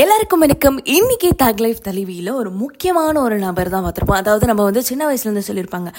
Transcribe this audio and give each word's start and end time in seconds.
எல்லாருக்கும் 0.00 0.42
வணக்கம். 0.42 0.76
இன்னைக்கு 0.96 1.28
தக் 1.40 1.60
லைஃப் 1.62 1.78
தலைவியில் 1.86 2.28
ஒரு 2.40 2.50
முக்கியமான 2.60 3.14
ஒரு 3.26 3.36
நபர் 3.44 3.70
தான் 3.72 3.84
பார்த்துருப்போம். 3.84 4.20
அதாவது 4.22 4.44
நம்ம 4.50 4.64
வந்து 4.68 4.82
சின்ன 4.88 5.02
வயசுலேருந்து 5.08 5.46
சொல்லியிருப்பாங்க 5.46 5.90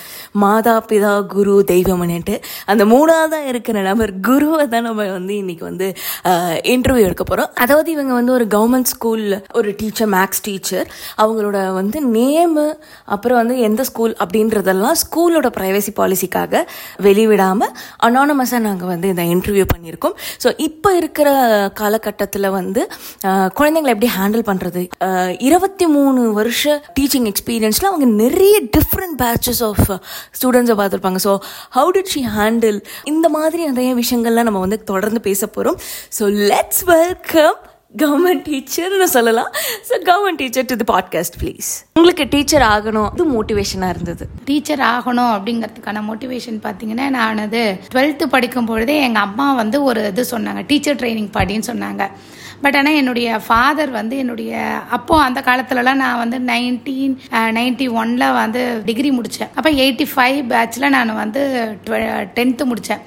மாதா 0.44 0.76
பிதா 0.90 1.12
குரு 1.34 1.56
தெய்வம்னுட்டு 1.72 2.36
அந்த 2.72 2.84
மூணாவதாக 2.92 3.50
இருக்கிற 3.52 3.82
நபர் 3.88 4.12
குருவை 4.28 4.66
தான் 4.74 4.86
நம்ம 4.90 5.08
வந்து 5.18 5.34
இன்னைக்கு 5.42 5.66
வந்து 5.70 5.88
இன்டர்வியூ 6.76 7.04
எடுக்க 7.08 7.26
போகிறோம் 7.26 7.52
அதாவது 7.66 7.92
இவங்க 7.96 8.14
வந்து 8.20 8.34
ஒரு 8.38 8.48
கவர்மெண்ட் 8.56 8.92
ஸ்கூலில் 8.94 9.38
ஒரு 9.62 9.74
டீச்சர் 9.82 10.12
மேக்ஸ் 10.16 10.42
டீச்சர் 10.48 10.88
அவங்களோட 11.26 11.58
வந்து 11.80 12.02
நேமு 12.16 12.66
அப்புறம் 13.18 13.40
வந்து 13.42 13.58
எந்த 13.70 13.86
ஸ்கூல் 13.92 14.16
அப்படின்றதெல்லாம் 14.26 14.98
ஸ்கூலோட 15.04 15.52
ப்ரைவசி 15.60 15.94
பாலிசிக்காக 16.02 16.64
வெளிவிடாமல் 17.10 17.76
அனானமஸாக 18.10 18.64
நாங்கள் 18.70 18.92
வந்து 18.94 19.14
இந்த 19.16 19.26
இன்டர்வியூ 19.36 19.68
பண்ணியிருக்கோம். 19.76 20.18
ஸோ 20.46 20.50
இப்போ 20.70 20.90
இருக்கிற 21.02 21.30
காலகட்டத்தில் 21.84 22.52
வந்து 22.60 22.84
குழந்தைங்களை 23.60 23.90
குழந்தைங்களை 23.92 23.96
எப்படி 23.96 24.10
ஹேண்டில் 24.20 24.48
பண்ணுறது 24.50 24.82
இருபத்தி 25.48 25.86
மூணு 25.96 26.22
வருஷ 26.40 26.82
டீச்சிங் 26.98 27.28
எக்ஸ்பீரியன்ஸில் 27.32 27.90
அவங்க 27.92 28.08
நிறைய 28.24 28.56
டிஃப்ரெண்ட் 28.78 29.18
பேட்சஸ் 29.24 29.64
ஆஃப் 29.70 29.84
ஸ்டூடெண்ட்ஸை 30.38 30.78
பார்த்துருப்பாங்க. 30.82 31.22
So 31.28 31.34
how 31.78 31.92
did 31.98 32.14
she 32.16 32.24
handle 32.38 32.80
இந்த 33.14 33.30
மாதிரி 33.38 33.62
நிறைய 33.72 33.92
விஷயங்கள்லாம் 34.04 34.50
நம்ம 34.50 34.64
வந்து 34.68 34.80
தொடர்ந்து 34.92 35.22
பேச 35.28 35.42
போகிறோம் 35.58 35.78
ஸோ 36.20 36.24
லெட்ஸ் 36.52 36.86
வெல்கம் 36.96 37.58
கவர்மெண்ட் 38.02 38.44
டீச்சர்னு 38.50 39.08
சொல்லலாம். 39.16 39.50
So 39.88 39.94
government 40.10 40.40
teacher 40.42 40.68
to 40.70 40.76
the 40.82 40.88
podcast 40.92 41.36
please 41.42 41.70
உங்களுக்கு 41.98 42.26
டீச்சர் 42.34 42.66
ஆகணும். 42.74 43.10
அது 43.14 43.26
மோட்டிவேஷனாக 43.34 43.94
இருந்தது. 43.96 44.26
டீச்சர் 44.50 44.84
ஆகணும் 44.94 45.32
அப்படிங்கிறதுக்கான 45.38 46.04
மோட்டிவேஷன் 46.10 46.60
பார்த்தீங்கன்னா 46.68 47.08
நான் 47.18 47.44
அது 47.48 47.64
டுவெல்த்து 47.96 48.28
படிக்கும் 48.36 48.70
பொழுதே 48.72 48.96
எங்கள் 49.08 49.26
அம்மா 49.28 49.48
வந்து 49.62 49.80
ஒரு 49.90 50.04
இது 50.12 50.26
சொன்னாங்க. 50.36 50.64
டீச்சர் 50.72 51.00
ட்ரைனிங் 51.02 51.32
படின்னு 51.40 51.70
சொன்னாங்க. 51.72 52.06
பட் 52.64 52.78
ஆனால் 52.80 52.98
என்னுடைய 53.02 53.40
ஃபாதர் 53.46 53.92
வந்து 54.00 54.18
என்னுடைய 54.24 54.52
அப்போ 54.98 55.16
அந்த 55.28 55.40
காலத்துலலாம் 55.48 56.02
நான் 56.04 56.22
வந்து 56.24 56.40
நைன்டீன் 56.52 57.16
நைன்டி 57.60 57.88
ஒன்ல 58.02 58.28
வந்து 58.42 58.62
டிகிரி 58.90 59.12
முடித்தேன் 59.18 59.54
அப்போ 59.58 59.72
எயிட்டி 59.86 60.08
ஃபைவ் 60.14 60.40
பேட்சில் 60.52 60.94
நான் 60.98 61.20
வந்து 61.24 61.42
டென்த்து 62.38 62.70
முடித்தேன் 62.72 63.02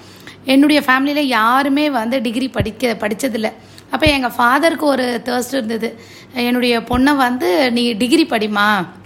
என்னுடைய 0.54 0.80
ஃபேமிலியில் 0.86 1.32
யாருமே 1.38 1.86
வந்து 2.00 2.16
டிகிரி 2.26 2.48
படிக்க 2.56 2.96
படித்ததில்லை 3.04 3.52
அப்போ 3.94 4.06
எங்கள் 4.14 4.34
ஃபாதருக்கு 4.36 4.86
ஒரு 4.92 5.04
தேர்ஸ்ட் 5.26 5.54
இருந்தது. 5.56 5.88
என்னுடைய 6.44 6.74
பொண்ணை 6.88 7.12
வந்து 7.16 7.48
நீ 7.76 7.82
டிகிரி 8.00 8.24
படிமா 8.30 8.64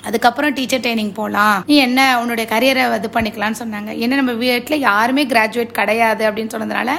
அதுக்கப்புறம் 0.09 0.55
டீச்சர் 0.59 0.83
ட்ரைனிங் 0.84 1.12
போகலாம் 1.19 1.59
நீ 1.70 1.75
என்ன 1.87 2.00
உன்னுடைய 2.20 2.47
கரியரை 2.53 2.84
இது 2.98 3.09
பண்ணிக்கலாம்னு 3.17 3.61
சொன்னாங்க. 3.62 3.91
ஏன்னா 4.03 4.19
நம்ம 4.20 4.34
வீட்டில் 4.44 4.84
யாருமே 4.89 5.25
கிராஜுவேட் 5.33 5.78
கிடையாது 5.81 6.25
அப்படின்னு 6.28 6.55
சொன்னதுனால 6.55 6.92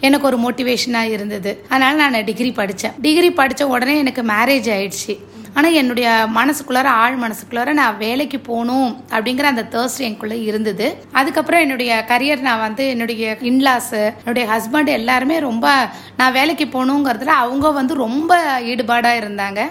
எனக்கு 0.00 0.26
ஒரு 0.26 0.38
மோட்டிவேஷனாக 0.44 1.14
இருந்தது. 1.16 1.64
அதனால 1.68 2.08
நான் 2.08 2.24
டிகிரி 2.24 2.52
படித்தேன் 2.52 2.92
டிகிரி 3.00 3.30
படித்த 3.30 3.68
உடனே 3.68 3.96
எனக்கு 3.98 4.22
மேரேஜ் 4.22 4.68
ஆயிடுச்சு. 4.76 5.14
ஆனால் 5.54 5.72
என்னுடைய 5.72 6.08
மனசுக்குள்ளார 6.34 6.84
ஆழ் 6.84 7.18
மனசுக்குள்ளார 7.22 7.72
நான் 7.72 7.96
வேலைக்கு 7.96 8.38
போகணும் 8.38 9.04
அப்படிங்கிற 9.10 9.42
அந்த 9.42 9.66
தேர்ஸ்ட் 9.74 10.02
எனக்குள்ளே 10.06 10.38
இருந்தது. 10.42 10.86
அதுக்கப்புறம் 11.12 11.60
என்னுடைய 11.60 12.04
கரியர் 12.08 12.46
நான் 12.48 12.60
வந்து 12.60 12.88
என்னுடைய 12.88 13.36
இன்லாஸு 13.40 14.02
என்னுடைய 14.18 14.44
ஹஸ்பண்ட் 14.52 14.86
எல்லாருமே 14.86 15.38
ரொம்ப 15.38 15.88
நான் 16.16 16.32
வேலைக்கு 16.32 16.64
போகணுங்கிறதுல 16.64 17.36
அவங்க 17.42 17.70
வந்து 17.70 17.94
ரொம்ப 17.94 18.60
ஈடுபாடாக 18.60 19.20
இருந்தாங்க. 19.22 19.62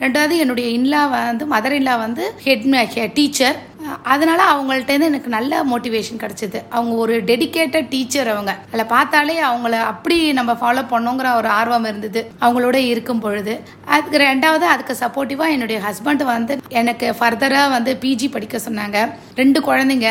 ரெண்டாவது 0.00 0.36
என்னுடைய 0.36 0.68
இன்லா 0.78 1.10
வந்து 1.10 1.44
மதர் 1.46 1.76
இன்லா 1.80 1.98
வந்து 1.98 2.24
ஹெட் 2.44 3.12
டீச்சர் 3.12 3.58
அதனால 4.02 4.40
அவங்கள்ட்டேருந்து 4.52 5.10
எனக்கு 5.12 5.30
நல்ல 5.36 5.62
மோட்டிவேஷன் 5.70 6.20
கிடைச்சது. 6.22 6.58
அவங்க 6.70 6.94
ஒரு 7.04 7.14
டெடிகேட்டட் 7.30 7.88
டீச்சர் 7.88 8.28
அவங்க. 8.28 8.56
அதில் 8.72 8.86
பார்த்தாலே 8.86 9.36
அவங்கள 9.50 9.80
அப்படி 9.92 10.32
நம்ம 10.32 10.52
ஃபாலோ 10.60 10.82
பண்ணோங்கிற 10.92 11.36
ஒரு 11.36 11.48
ஆர்வம் 11.48 11.84
இருந்தது. 11.84 12.30
அவங்களோட 12.40 12.74
இருக்கும் 12.74 13.20
பொழுது. 13.20 13.60
அதுக்கு 13.84 14.18
ரெண்டாவது 14.18 14.66
அதுக்கு 14.74 14.96
சப்போர்ட்டிவாக 15.00 15.54
என்னுடைய 15.56 15.80
ஹஸ்பண்ட் 15.86 16.24
வந்து 16.24 16.58
எனக்கு 16.68 17.14
ஃபர்தராக 17.18 17.70
வந்து 17.70 17.98
பிஜி 18.02 18.30
படிக்க 18.30 18.60
சொன்னாங்க. 18.68 18.98
ரெண்டு 19.34 19.60
குழந்தைங்க. 19.60 20.08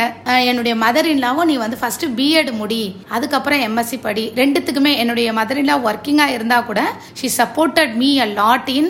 என்னுடைய 0.49 0.75
மதர் 0.75 1.09
இன்லாவும் 1.13 1.49
நீ 1.51 1.55
வந்து 1.55 1.77
ஃபர்ஸ்ட் 1.77 2.05
பிஎட் 2.05 2.51
முடி. 2.61 2.95
அதுக்கப்புறம் 3.09 3.59
எம்எஸ்சி 3.59 3.99
படி. 4.01 4.31
ரெண்டுத்துக்குமே 4.35 4.95
என்னுடைய 4.95 5.33
மதர் 5.33 5.61
இன்லா 5.63 5.77
ஒர்க்கிங்காக 5.89 6.35
இருந்தால் 6.37 6.65
கூட 6.65 6.81
she 7.13 7.29
supported 7.37 7.93
me 7.93 8.19
a 8.19 8.25
lot 8.25 8.69
in 8.69 8.89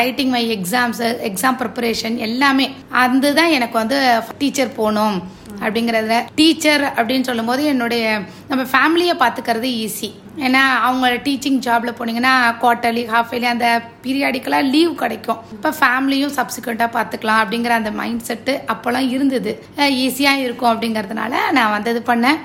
writing 0.00 0.32
my 0.36 0.44
exams 0.58 1.00
exam 1.30 1.58
preparation 1.62 2.16
எல்லாமே. 2.28 2.68
அதுதான் 3.04 3.52
எனக்கு 3.58 3.78
வந்து 3.78 3.98
டீச்சர் 4.40 4.76
போகணும் 4.80 5.16
அப்படிங்கிறதுல. 5.64 6.16
டீச்சர் 6.38 6.84
அப்படின்னு 6.96 7.28
சொல்லும்போது 7.28 7.62
என்னுடைய 7.72 8.04
நம்ம 8.50 8.62
ஃபேமிலியை 8.72 9.14
பார்த்துக்கிறது 9.22 9.68
ஈஸி 9.82 10.10
ஏன்னா 10.46 10.62
அவங்க 10.86 11.06
டீச்சிங் 11.26 11.58
ஜாப்ல 11.66 11.90
போனீங்கன்னா 11.98 12.32
குவார்ட்டர்லி 12.62 13.02
ஹாஃப் 13.12 13.32
இயர்லி 13.32 13.48
அந்த 13.52 13.66
பீரியாடிக்கெல்லாம் 14.04 14.70
லீவ் 14.74 14.92
கிடைக்கும். 15.02 15.40
இப்போ 15.56 15.70
ஃபேமிலியும் 15.80 16.34
சப்சிக்வெண்ட்டாக 16.38 16.96
பார்த்துக்கலாம் 16.96 17.42
அப்படிங்கிற 17.42 17.74
அந்த 17.80 17.92
மைண்ட் 18.00 18.26
செட்டு 18.28 18.54
அப்போல்லாம் 18.74 19.10
இருந்தது 19.16 19.52
ஈஸியாக 20.04 20.44
இருக்கும் 20.46 20.72
அப்படிங்கிறதுனால 20.72 21.34
நான் 21.58 21.74
வந்து 21.76 21.92
இது 21.94 22.02
பண்ணேன். 22.12 22.40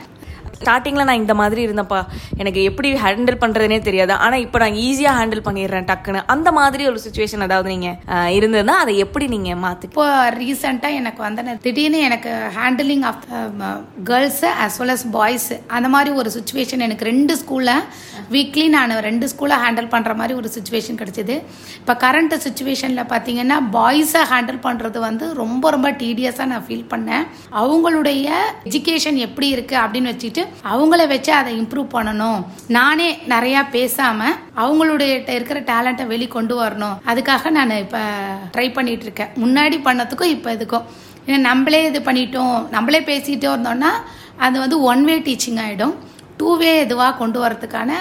ஸ்டார்டிங்கில் 0.58 1.08
நான் 1.10 1.22
இந்த 1.24 1.34
மாதிரி 1.42 1.62
இருந்தப்பா 1.68 2.00
எனக்கு 2.42 2.62
எப்படி 2.70 2.90
ஹேண்டில் 3.06 3.40
பண்ணுறதுனே 3.44 3.80
தெரியாது. 3.88 4.14
ஆனால் 4.26 4.44
இப்போ 4.46 4.58
நான் 4.64 4.78
ஈஸியாக 4.88 5.18
ஹேண்டில் 5.20 5.46
பண்ணிடுறேன் 5.48 5.88
டக்குன்னு. 5.92 6.22
அந்த 6.36 6.52
மாதிரி 6.60 6.86
ஒரு 6.92 7.02
சுச்சுவேஷன் 7.06 7.46
அதாவது 7.48 7.70
நீங்கள் 7.76 8.34
இருந்ததுன்னா 8.38 8.76
அதை 8.84 8.96
எப்படி 9.06 9.28
நீங்கள் 9.36 9.62
மாற்றி 9.66 9.90
இப்போ 9.92 10.08
ரீசெண்டாக 10.40 11.00
எனக்கு 11.02 11.22
வந்து 11.28 11.56
திடீர்னு 11.66 12.02
எனக்கு 12.10 12.32
handling 12.60 13.06
of 13.12 13.24
girls 14.12 14.50
as 14.66 14.78
well 14.82 14.94
as 14.96 15.08
boys 15.18 15.58
அந்த 15.78 15.88
மாதிரி 15.96 16.12
ஒரு 16.22 16.32
சுச்சுவேஷன் 16.38 16.84
எனக்கு 16.88 17.10
ரெண்டு 17.12 17.36
ஸ்கூலில் 17.42 17.74
வீக்லி 18.36 18.66
நான் 18.76 18.94
ரெண்டு 19.10 19.26
ஸ்கூலை 19.32 19.58
ஹேண்டில் 19.64 19.90
பண்ணுற 19.94 20.14
மாதிரி 20.22 20.34
ஒரு 20.40 20.50
சுச்சுவேஷன் 20.56 21.00
கிடச்சிது. 21.02 21.36
இப்போ 21.82 21.94
கரண்ட் 22.06 22.36
சுச்சுவேஷனில் 22.46 23.10
பார்த்தீங்கன்னா 23.14 23.58
பாய்ஸை 23.76 24.24
ஹேண்டில் 24.32 24.60
பண்ணுறது 24.68 24.98
வந்து 25.08 25.26
ரொம்ப 25.42 25.70
ரொம்ப 25.76 25.90
டீடியஸாக 26.02 26.50
நான் 26.54 26.66
ஃபீல் 26.68 26.88
பண்ணேன். 26.94 27.24
அவங்களுடைய 27.62 28.28
எஜுகேஷன் 28.70 29.20
எப்படி 29.28 29.50
இருக்குது 29.56 29.82
அப்படின்னு 29.84 30.12
வச்சுட்டு 30.14 30.44
அவங்கள 30.72 31.02
வச்சு 31.14 31.32
அதை 31.40 31.52
இம்ப்ரூவ் 31.62 31.88
பண்ணணும். 31.96 32.40
நானே 32.78 33.10
நிறையா 33.34 33.62
பேசாமல் 33.76 34.38
அவங்களுடைய 34.64 35.12
இருக்கிற 35.38 35.60
டேலண்ட்டை 35.72 36.08
வெளி 36.14 36.28
கொண்டு 36.38 36.56
வரணும். 36.64 36.96
அதுக்காக 37.12 37.50
நான் 37.58 37.76
இப்போ 37.86 38.04
ட்ரை 38.56 38.68
பண்ணிட்டு 38.78 39.08
இருக்கேன் 39.08 39.34
முன்னாடி 39.44 39.80
பண்ணதுக்கும் 39.88 40.34
இப்போ 40.36 40.52
இதுக்கும் 40.58 40.88
ஏன்னா 41.28 41.40
நம்மளே 41.50 41.82
இது 41.90 42.02
பண்ணிட்டோம். 42.10 42.58
நம்மளே 42.76 43.02
பேசிக்கிட்டே 43.12 43.50
இருந்தோம்னா 43.54 43.94
அது 44.46 44.56
வந்து 44.64 44.78
ஒன் 44.92 45.04
வே 45.10 45.18
டீச்சிங் 45.28 45.60
ஆகிடும் 45.64 45.96
டூவே 46.40 46.72
இதுவாக 46.86 47.14
கொண்டு 47.20 47.38
வரதுக்கான 47.44 47.92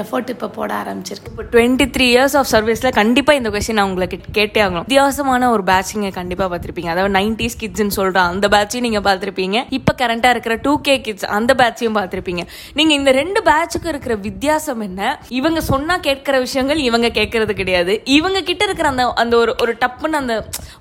எஃபர்ட் 0.00 0.30
இப்போ 0.32 0.48
போட 0.56 0.70
ஆரம்பிச்சிருக்கு. 0.80 1.30
இப்போ 1.32 1.44
டுவெண்ட்டி 1.52 1.84
த்ரீ 1.94 2.06
இயர்ஸ் 2.14 2.34
ஆஃப் 2.40 2.48
சர்வீஸில் 2.52 2.94
கண்டிப்பாக 2.98 3.38
இந்த 3.40 3.50
கொஸ்டின் 3.54 3.78
நான் 3.78 3.88
உங்களுக்கு 3.90 4.18
கேட்டே 4.38 4.60
ஆகணும். 4.64 4.84
வித்தியாசமான 4.86 5.48
ஒரு 5.54 5.62
பேட்ச் 5.70 5.92
நீங்கள் 5.96 6.16
கண்டிப்பாக 6.18 6.48
பார்த்துருப்பீங்க. 6.52 6.90
அதாவது 6.94 7.12
நைன்டிஸ் 7.18 7.56
கிட்ஸ்னு 7.62 7.94
சொல்கிறோம் 7.98 8.28
அந்த 8.32 8.48
பேட்சையும் 8.54 8.86
நீங்கள் 8.86 9.04
பார்த்துருப்பீங்க. 9.06 9.62
இப்போ 9.78 9.94
கரண்ட்டாக 10.02 10.34
இருக்கிற 10.36 10.56
டூ 10.66 10.74
கே 10.88 10.96
கிட்ஸ் 11.06 11.26
அந்த 11.38 11.54
பேட்சையும் 11.60 11.96
பார்த்துருப்பீங்க. 11.98 12.44
நீங்கள் 12.80 12.96
இந்த 13.00 13.14
ரெண்டு 13.20 13.42
பேட்சுக்கு 13.48 13.90
இருக்கிற 13.94 14.16
வித்தியாசம் 14.28 14.82
என்ன? 14.88 15.14
இவங்க 15.40 15.62
சொன்னால் 15.70 16.04
கேட்கிற 16.08 16.38
விஷயங்கள் 16.46 16.82
இவங்க 16.88 17.10
கேட்கறது 17.20 17.56
கிடையாது. 17.62 17.94
இவங்க 18.18 18.44
கிட்ட 18.50 18.62
இருக்கிற 18.68 18.90
அந்த 18.92 19.06
அந்த 19.24 19.36
ஒரு 19.42 19.54
ஒரு 19.64 19.74
டப்புன்னு 19.84 20.20
அந்த 20.22 20.36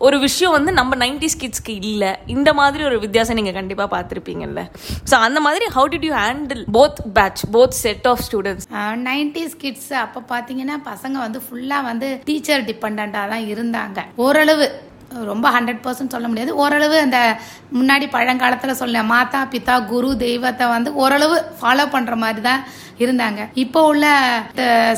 ஒரு 0.08 0.20
விஷயம் 0.28 0.56
வந்து 0.58 0.74
நம்ம 0.82 0.96
நைன்டிஸ் 1.06 1.40
கிட்ஸ்க்கு 1.46 1.76
இல்லை. 1.94 2.12
இந்த 2.36 2.50
மாதிரி 2.62 2.84
ஒரு 2.92 3.00
வித்தியாசம் 3.06 3.40
நீங்கள் 3.42 3.58
கண்டிப்பாக 3.62 3.90
பார்த்துருப்பீங்கல்ல. 3.96 4.62
ஸோ 5.10 5.16
அந்த 5.30 5.40
மாதிரி 5.48 5.68
how 5.78 5.90
did 5.96 6.08
you 6.10 6.16
handle 6.24 6.64
both 6.78 6.89
batch 7.18 7.44
both 7.56 7.80
set 7.84 8.08
of 8.12 8.24
students 8.26 8.68
nineties 9.08 9.56
kids 9.64 9.94
அப்போ 10.04 10.22
பார்த்தீங்கன்னா 10.34 10.78
பசங்க 10.92 11.16
வந்து 11.26 11.42
ஃபுல்லாக 11.46 11.88
வந்து 11.90 12.10
டீச்சர் 12.30 12.68
டிபெண்ட்டாக 12.70 13.32
தான் 13.34 13.50
இருந்தாங்க. 13.54 14.00
ஓரளவு 14.26 14.68
ரொம்ப 15.30 15.48
ஹண்ட்ரட் 15.56 15.82
பர்சன்ட் 15.86 16.14
சொல்ல 16.16 16.28
முடியாது. 16.32 16.52
ஓரளவு 16.64 16.96
அந்த 17.06 17.20
முன்னாடி 17.78 18.06
பழங்காலத்தில் 18.16 18.80
சொல்ல 18.82 19.04
மாதா 19.12 19.40
பிதா 19.54 19.76
குரு 19.92 20.10
தெய்வத்தை 20.26 20.66
வந்து 20.74 20.90
ஓரளவு 21.04 21.38
ஃபாலோ 21.62 21.86
பண்ணுற 21.96 22.16
மாதிரி 22.24 22.42
தான் 22.50 22.62
இருந்தாங்க. 23.04 23.42
இப்போ 23.64 23.82
உள்ள 23.92 24.06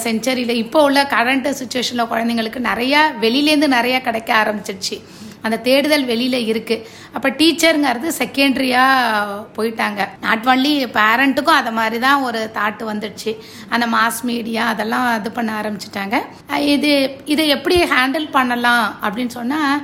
செஞ்சுரியில் 0.05 0.59
இப்போ 0.63 0.79
உள்ள 0.87 1.01
கரண்ட் 1.15 1.49
சுச்சுவேஷனில் 1.61 2.09
குழந்தைங்களுக்கு 2.13 2.61
நிறையா 2.71 3.01
வெளியிலேருந்து 3.23 3.69
நிறையா 3.77 3.99
கிடைக்க 4.07 4.31
ஆரம்பிச்சிருச்சு. 4.41 4.97
அந்த 5.45 5.57
தேடுதல் 5.67 6.05
வெளியில் 6.11 6.37
இருக்குது 6.51 6.85
அப்போ 7.15 7.29
டீச்சருங்கிறது 7.39 8.09
செகண்ட்ரியாக 8.21 9.39
போயிட்டாங்க. 9.57 10.01
நாட் 10.25 10.47
ஒன்லி 10.53 10.73
பேரண்ட்டுக்கும் 10.99 11.59
அதை 11.61 11.71
மாதிரி 11.79 11.99
தான் 12.07 12.25
ஒரு 12.27 12.41
தாட்டு 12.57 12.83
வந்துடுச்சு. 12.91 13.33
அந்த 13.73 13.87
மாஸ் 13.95 14.21
மீடியா 14.31 14.65
அதெல்லாம் 14.73 15.07
இது 15.19 15.31
பண்ண 15.37 15.51
ஆரம்பிச்சிட்டாங்க. 15.61 16.17
இது 16.75 16.91
இதை 17.33 17.45
எப்படி 17.57 17.77
ஹேண்டில் 17.95 18.27
பண்ணலாம் 18.37 18.85
அப்படின்னு 19.05 19.33
சொன்னால் 19.39 19.81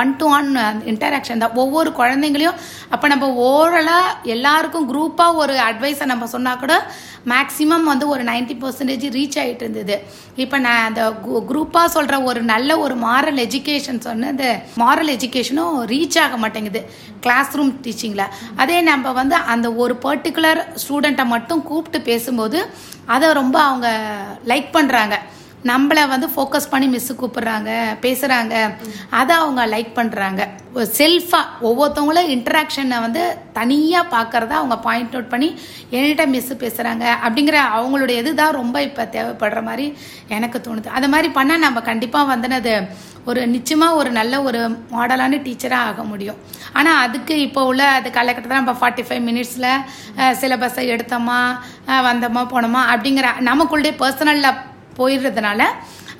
ஒன் 0.00 0.10
டு 0.20 0.26
ஒன் 0.36 0.48
இன்டராக்ஷன் 0.90 1.42
தான். 1.42 1.56
ஒவ்வொரு 1.62 1.90
குழந்தைங்களையும் 1.98 2.58
அப்போ 2.94 3.06
நம்ம 3.12 3.26
ஓரலாக 3.50 4.28
எல்லாருக்கும் 4.34 4.88
குரூப்பாக 4.92 5.40
ஒரு 5.42 5.54
அட்வைஸை 5.68 6.06
நம்ம 6.12 6.26
சொன்னால் 6.34 6.60
கூட 6.62 6.74
மேக்ஸிமம் 7.32 7.86
வந்து 7.92 8.04
ஒரு 8.14 8.22
நைன்டி 8.30 8.54
பர்சன்டேஜ் 8.62 9.06
ரீச் 9.16 9.38
ஆகிட்டு 9.42 9.64
இருந்தது. 9.66 9.96
இப்போ 10.42 10.58
நான் 10.66 10.86
அந்த 10.88 11.02
குரூப்பாக 11.50 11.94
சொல்கிற 11.96 12.18
ஒரு 12.30 12.42
நல்ல 12.52 12.78
ஒரு 12.84 12.94
மாரல் 13.06 13.40
எஜுகேஷன் 13.46 14.04
சொன்ன 14.06 14.30
அந்த 14.34 14.46
மாரல் 14.82 15.12
எஜுகேஷனும் 15.16 15.74
ரீச் 15.92 16.20
ஆக 16.24 16.36
மாட்டேங்குது 16.44 16.82
கிளாஸ் 17.26 17.56
ரூம் 17.58 17.74
டீச்சிங்கில் 17.86 18.30
அதே 18.62 18.78
நம்ம 18.90 19.12
வந்து 19.20 19.36
அந்த 19.54 19.68
ஒரு 19.84 19.96
பர்டிகுலர் 20.06 20.62
ஸ்டூடெண்ட்டை 20.84 21.26
மட்டும் 21.34 21.62
கூப்பிட்டு 21.70 22.00
பேசும்போது 22.10 22.60
அதை 23.16 23.28
ரொம்ப 23.42 23.56
அவங்க 23.68 23.88
லைக் 24.52 24.70
பண்ணுறாங்க 24.78 25.16
நம்மளை 25.68 26.02
வந்து 26.12 26.26
ஃபோக்கஸ் 26.34 26.70
பண்ணி 26.72 26.86
மிஸ் 26.92 27.08
கூப்பிடுறாங்க 27.20 27.70
பேசுகிறாங்க 28.04 28.54
அதை 29.18 29.34
அவங்க 29.40 29.62
லைக் 29.72 29.90
பண்ணுறாங்க 29.98 30.42
செல்ஃபாக 30.98 31.66
ஒவ்வொருத்தவங்களும் 31.68 32.30
இன்ட்ராக்ஷனை 32.34 32.98
வந்து 33.04 33.22
தனியாக 33.58 34.10
பார்க்கறத 34.14 34.52
அவங்க 34.58 34.76
பாயிண்ட் 34.86 35.14
அவுட் 35.16 35.32
பண்ணி 35.32 35.48
என்கிட்ட 35.96 36.24
மிஸ் 36.34 36.52
பேசுகிறாங்க 36.62 37.04
அப்படிங்கிற 37.24 37.58
அவங்களுடைய 37.78 38.22
இது 38.22 38.32
தான் 38.40 38.56
ரொம்ப 38.60 38.76
இப்போ 38.88 39.04
தேவைப்படுற 39.16 39.62
மாதிரி 39.68 39.86
எனக்கு 40.36 40.58
தோணுது. 40.66 40.88
அது 40.98 41.08
மாதிரி 41.14 41.30
பண்ணால் 41.38 41.64
நம்ம 41.66 41.82
கண்டிப்பாக 41.90 42.30
வந்துனது 42.32 42.74
ஒரு 43.30 43.40
நிச்சயமாக 43.54 43.98
ஒரு 44.00 44.10
நல்ல 44.18 44.34
ஒரு 44.48 44.60
மாடலான 44.94 45.40
டீச்சராக 45.46 45.88
ஆக 45.88 46.02
முடியும். 46.12 46.38
ஆனால் 46.78 47.00
அதுக்கு 47.06 47.34
இப்போ 47.46 47.60
உள்ள 47.70 47.82
அது 47.98 48.08
காலகட்டத்தில் 48.16 48.62
நம்ம 48.62 48.76
ஃபார்ட்டி 48.80 49.04
ஃபைவ் 49.08 49.22
மினிட்ஸில் 49.28 49.70
சிலபஸை 50.40 50.84
எடுத்தோமா 50.94 51.40
வந்தோமா 52.08 52.44
போனோமா 52.54 52.82
அப்படிங்கிற 52.94 53.28
நமக்குள்ளே 53.50 53.92
பர்சனலில் 54.02 54.58
போயிடுறதுனால 55.00 55.62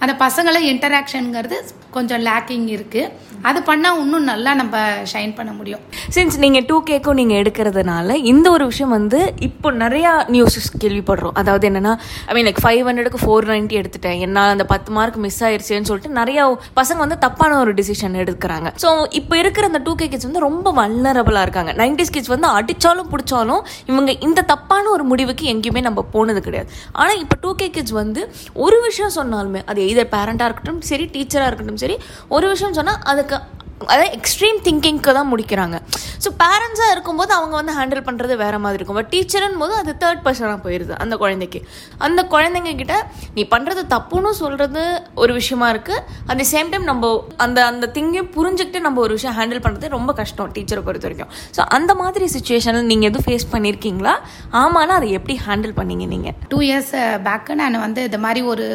அந்த 0.05 0.12
பசங்களை 0.25 0.61
இன்டராக்ஷனுங்கிறது 0.73 1.56
கொஞ்சம் 1.97 2.23
லேக்கிங் 2.29 2.69
இருக்குது 2.76 3.29
அது 3.49 3.58
பண்ணால் 3.69 3.99
இன்னும் 4.02 4.26
நல்லா 4.31 4.50
நம்ம 4.61 4.76
ஷைன் 5.11 5.32
பண்ண 5.37 5.50
முடியும். 5.58 5.82
சின்ஸ் 6.14 6.37
நீங்கள் 6.43 6.64
டூ 6.69 6.76
கேக்கும் 6.88 7.19
நீங்கள் 7.20 7.38
எடுக்கிறதுனால 7.43 8.17
இந்த 8.32 8.47
ஒரு 8.56 8.64
விஷயம் 8.70 8.93
வந்து 8.97 9.19
இப்போ 9.47 9.69
நிறையா 9.82 10.11
நியூஸஸ் 10.35 10.69
கேள்விப்படுறோம். 10.82 11.35
அதாவது 11.41 11.64
என்னென்னா 11.70 11.93
ஐ 12.29 12.35
மீன் 12.37 12.47
லைக் 12.49 12.61
ஃபைவ் 12.64 12.82
ஹண்ட்ரடுக்கு 12.88 13.20
ஃபோர் 13.25 13.49
நைன்ட்டி 13.52 13.79
எடுத்துட்டேன். 13.81 14.19
என்னால் 14.26 14.52
அந்த 14.55 14.67
பத்து 14.73 14.91
மார்க் 14.97 15.19
மிஸ் 15.25 15.41
ஆயிருச்சேன்னு 15.49 15.88
சொல்லிட்டு 15.91 16.12
நிறையா 16.20 16.44
பசங்க 16.81 16.99
வந்து 17.05 17.19
தப்பான 17.26 17.58
ஒரு 17.62 17.75
டிசிஷன் 17.81 18.19
எடுக்கிறாங்க. 18.25 18.70
ஸோ 18.85 18.91
இப்போ 19.20 19.37
இருக்கிற 19.43 19.67
அந்த 19.73 19.82
டூ 19.88 19.94
கே 20.03 20.08
கிட்ஸ் 20.14 20.29
வந்து 20.29 20.44
ரொம்ப 20.49 20.75
வல்னரபுளாக 20.81 21.46
இருக்காங்க. 21.49 21.75
நைன்டிஸ் 21.82 22.14
கிட்ஸ் 22.17 22.32
வந்து 22.35 22.50
அடித்தாலும் 22.58 23.11
பிடிச்சாலும் 23.14 23.62
இவங்க 23.93 24.11
இந்த 24.29 24.46
தப்பான 24.53 24.85
ஒரு 24.96 25.06
முடிவுக்கு 25.12 25.46
எங்கேயுமே 25.55 25.85
நம்ம 25.88 26.06
போனது 26.17 26.43
கிடையாது. 26.49 26.70
ஆனால் 27.00 27.19
இப்போ 27.25 27.38
டூ 27.46 27.53
கே 27.62 27.69
கிட்ஸ் 27.79 27.96
வந்து 28.03 28.20
ஒரு 28.67 28.81
விஷயம் 28.88 29.17
சொன்னாலுமே 29.19 29.62
அது 29.70 29.81
இதர் 29.93 30.13
பேரண்டாக 30.15 30.49
இருக்கட்டும் 30.49 30.83
சரி 30.83 31.07
டீச்சராக 31.15 31.49
இருக்கட்டும் 31.49 31.81
சரி 31.85 31.97
ஒரு 32.29 32.49
விஷயம் 32.49 32.73
சொன்னால் 32.73 33.03
அதுக்கு 33.05 33.39
அதாவது 33.88 34.09
எக்ஸ்ட்ரீம் 34.19 34.59
திங்கிங்க்கு 34.67 35.12
தான் 35.19 35.31
முடிக்கிறாங்க. 35.32 35.77
ஸோ 36.25 36.29
பேரண்ட்ஸாக 36.43 36.94
இருக்கும்போது 36.94 37.32
அவங்க 37.38 37.55
வந்து 37.61 37.75
ஹேண்டில் 37.79 38.03
பண்ணுறது 38.09 38.35
வேறு 38.43 38.59
மாதிரி 38.65 38.79
இருக்கும். 38.79 38.99
பட் 39.00 39.11
டீச்சர்னும் 39.15 39.61
போது 39.62 39.75
அது 39.82 39.93
தேர்ட் 40.03 40.23
பர்சனாக 40.27 40.59
போயிடுது 40.65 40.94
அந்த 41.05 41.15
குழந்தைக்கு. 41.23 41.61
அந்த 42.06 42.21
குழந்தைங்க 42.35 42.73
கிட்ட 42.81 42.97
நீ 43.37 43.44
பண்ணுறது 43.55 43.82
தப்புன்னு 43.94 44.32
சொல்கிறது 44.43 44.82
ஒரு 45.23 45.35
விஷயமா 45.41 45.69
இருக்குது 45.75 46.03
அட் 46.31 46.41
தி 46.43 46.49
சேம் 46.55 46.71
டைம் 46.73 46.87
நம்ம 46.91 47.12
அந்த 47.47 47.59
அந்த 47.73 47.88
திங்கையும் 47.97 48.31
புரிஞ்சுக்கிட்டு 48.37 48.85
நம்ம 48.87 49.00
ஒரு 49.06 49.12
விஷயம் 49.19 49.37
ஹேண்டில் 49.41 49.65
பண்ணுறது 49.67 49.94
ரொம்ப 49.97 50.11
கஷ்டம் 50.21 50.53
டீச்சரை 50.56 50.85
பொறுத்த 50.88 51.09
வரைக்கும். 51.09 51.32
ஸோ 51.59 51.62
அந்த 51.79 51.94
மாதிரி 52.03 52.27
சுச்சுவேஷனில் 52.37 52.91
நீங்கள் 52.93 53.11
எதுவும் 53.11 53.29
ஃபேஸ் 53.29 53.50
பண்ணியிருக்கீங்களா 53.55 54.17
ஆமானா 54.62 54.97
அதை 55.00 55.11
எப்படி 55.21 55.37
ஹேண்டில் 55.47 55.79
பண்ணீங்க 55.81 56.06
நீங்கள் 56.15 56.37
டூ 56.55 56.61
இயர்ஸ் 56.71 56.94
பேக்கு 57.29 57.55
நான் 57.62 57.85
வந்து 57.87 58.03
இந்த 58.11 58.21
மாதிரி 58.27 58.43
ஒரு 58.55 58.67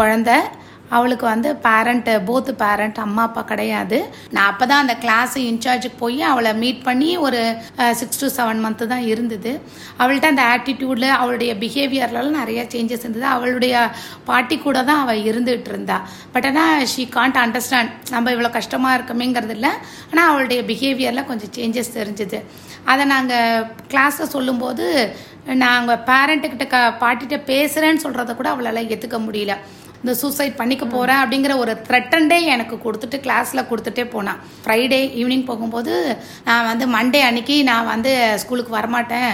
குழந்தை 0.00 0.38
அவளுக்கு 0.96 1.24
வந்து 1.32 1.48
பேரண்ட் 1.66 2.10
போத்து 2.28 2.52
பேரண்ட் 2.62 2.98
அம்மா 3.04 3.22
அப்பா 3.28 3.42
கிடையாது. 3.50 3.98
நான் 4.34 4.48
அப்போ 4.50 4.64
தான் 4.70 4.82
அந்த 4.84 4.94
கிளாஸ் 5.04 5.34
இன்சார்ஜுக்கு 5.50 5.98
போய் 6.02 6.22
அவளை 6.32 6.52
மீட் 6.62 6.80
பண்ணி 6.88 7.10
ஒரு 7.26 7.40
சிக்ஸ் 8.00 8.20
டு 8.22 8.28
செவன் 8.38 8.62
மந்த்து 8.64 8.90
தான் 8.92 9.06
இருந்தது. 9.12 9.52
அவள்கிட்ட 10.02 10.28
அந்த 10.32 10.44
ஆட்டிடியூடில் 10.52 11.08
அவளுடைய 11.20 11.54
பிஹேவியர்லலாம் 11.62 12.38
நிறைய 12.42 12.62
சேஞ்சஸ் 12.74 13.04
இருந்தது. 13.06 13.26
அவளுடைய 13.36 13.74
பாட்டி 14.30 14.58
கூட 14.66 14.78
தான் 14.90 15.02
அவள் 15.04 15.26
இருந்துகிட்டு 15.30 15.72
இருந்தா. 15.74 15.98
பட் 16.36 16.48
ஆனால் 16.50 16.86
ஷீ 16.94 17.04
காண்ட் 17.18 17.40
அண்டர்ஸ்டாண்ட் 17.44 17.92
நம்ம 18.14 18.32
இவ்வளோ 18.36 18.52
கஷ்டமாக 18.58 18.98
இருக்கமேங்கிறது 18.98 19.56
இல்லை. 19.58 19.72
ஆனால் 20.10 20.28
அவளுடைய 20.30 20.60
பிஹேவியரில் 20.70 21.28
கொஞ்சம் 21.32 21.54
சேஞ்சஸ் 21.58 21.96
தெரிஞ்சுது. 21.98 22.40
அதை 22.92 23.04
நாங்கள் 23.14 23.66
கிளாஸில் 23.92 24.32
சொல்லும்போது 24.36 24.86
நாங்கள் 25.64 26.02
பேரண்ட்டுக்கிட்ட 26.08 26.66
க 26.72 26.78
பாட்டிகிட்ட 27.02 27.36
பேசுகிறேன்னு 27.50 28.02
சொல்கிறத 28.04 28.32
கூட 28.38 28.48
அவளால் 28.54 28.88
ஏற்றுக்க 28.92 29.18
முடியல. 29.26 29.54
இந்த 30.02 30.12
சூசைட் 30.14 30.56
பண்ணிக்க 30.56 30.84
போகிறேன் 30.86 31.20
அப்படிங்கிற 31.22 31.56
ஒரு 31.56 31.72
த்ரெட்டண்டே 31.88 32.40
எனக்கு 32.46 32.76
கொடுத்துட்டு 32.76 33.18
கிளாஸில் 33.18 33.68
கொடுத்துட்டே 33.68 34.04
போனான் 34.08 34.40
ஃப்ரைடே 34.62 35.00
ஈவினிங் 35.20 35.44
போகும்போது 35.44 35.94
நான் 36.44 36.66
வந்து 36.66 36.86
மண்டே 36.88 37.20
அன்னைக்கு 37.20 37.62
நான் 37.62 37.86
வந்து 37.86 38.12
ஸ்கூலுக்கு 38.36 38.72
வரமாட்டேன். 38.76 39.32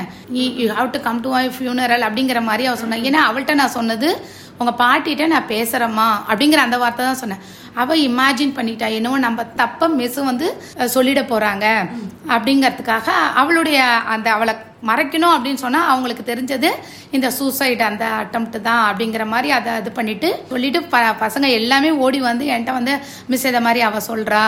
You 0.60 0.68
have 0.74 0.90
to 0.90 1.00
come 1.00 1.20
to 1.20 1.30
my 1.30 1.44
funeral 1.56 2.06
அப்படிங்கிற 2.08 2.42
மாதிரி 2.42 2.66
அவள் 2.66 2.82
சொன்னான் 2.82 3.04
ஏன்னா 3.04 3.22
அவள்கிட்ட 3.28 3.54
நான் 3.54 3.76
சொன்னது 3.76 4.08
உங்கள் 4.60 4.78
பாட்டிகிட்ட 4.82 5.26
நான் 5.34 5.50
பேசுகிறேம்மா 5.54 6.08
அப்படிங்கிற 6.30 6.60
அந்த 6.66 6.76
வார்த்தை 6.82 7.04
தான் 7.06 7.22
சொன்னேன். 7.22 7.44
அவள் 7.82 8.02
இமேஜின் 8.08 8.56
பண்ணிட்டா 8.58 8.88
என்னவோ 8.98 9.16
நம்ம 9.24 9.44
தப்ப 9.62 9.88
மிஸ் 10.00 10.20
வந்து 10.28 10.48
சொல்லிட 10.94 11.20
போகிறாங்க 11.32 11.66
அப்படிங்கிறதுக்காக 12.34 13.08
அவளுடைய 13.40 13.78
அந்த 14.14 14.28
அவளை 14.36 14.54
மறைக்கணும் 14.88 15.34
அப்படின்னு 15.34 15.62
சொன்னால் 15.64 15.90
அவங்களுக்கு 15.90 16.24
தெரிஞ்சது 16.30 16.70
இந்த 17.16 17.28
சூசைட் 17.36 17.82
அந்த 17.88 18.04
அட்டம்ப்ட் 18.22 18.58
தான் 18.68 18.82
அப்படிங்கிற 18.88 19.24
மாதிரி 19.32 19.50
அதை 19.58 19.72
இது 19.82 19.90
பண்ணிட்டு 19.98 20.28
சொல்லிட்டு 20.50 20.80
ப 20.92 20.98
பசங்க 21.22 21.48
எல்லாமே 21.60 21.90
ஓடி 22.06 22.18
வந்து 22.30 22.46
என்கிட்ட 22.54 22.74
வந்து 22.78 22.94
மிஸ் 23.32 23.46
இதை 23.50 23.62
மாதிரி 23.66 23.82
அவள் 23.88 24.08
சொல்கிறா 24.10 24.42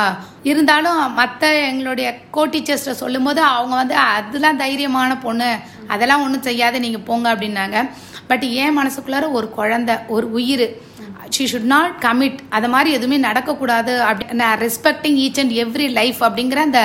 இருந்தாலும் 0.51 1.01
மற்ற 1.21 1.53
எங்களுடைய 1.71 2.09
கோ 2.37 2.45
டீச்சர்ஸ்ட 2.55 2.95
சொல்லும்போது 3.05 3.43
அவங்க 3.55 3.75
வந்து 3.83 3.97
அதெல்லாம் 4.17 4.61
தைரியமான 4.65 5.17
பொண்ணு. 5.27 5.51
அதெல்லாம் 5.95 6.23
ஒன்றும் 6.27 6.47
செய்யாத 6.47 6.79
நீங்கள் 6.85 7.07
போங்க 7.09 7.27
அப்படின்னாங்க. 7.35 7.79
பட் 8.31 8.45
ஏன் 8.63 8.77
மனசுக்குள்ளார 8.79 9.25
ஒரு 9.39 9.49
குழந்தை 9.61 9.97
ஒரு 10.17 10.29
உயிர் 10.41 10.67
ஷி 11.35 11.45
ஷுட் 11.51 11.71
நாட் 11.73 11.95
கமிட் 12.05 12.41
அது 12.57 12.69
மாதிரி 12.73 12.91
எதுவுமே 12.97 13.17
நடக்கக்கூடாது. 13.29 13.93
அப்படி 14.09 14.35
நான் 14.41 14.61
respecting 14.65 15.17
each 15.25 15.41
and 15.43 15.55
every 15.63 15.87
life 15.99 16.21
அப்படிங்கிற 16.27 16.59
அந்த 16.67 16.83